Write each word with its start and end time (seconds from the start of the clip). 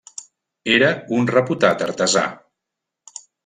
Era 0.77 0.87
un 1.19 1.29
reputat 1.33 1.85
artesà. 1.91 2.25